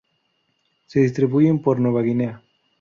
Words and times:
Se 0.87 0.99
distribuyen 0.99 1.61
por 1.61 1.79
Nueva 1.79 2.01
Guinea. 2.01 2.41